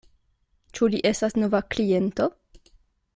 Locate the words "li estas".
0.93-1.37